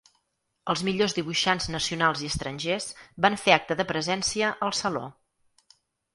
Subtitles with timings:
[0.73, 2.89] Els millors dibuixants nacionals i estrangers
[3.27, 5.05] van fer acte de presència al Saló.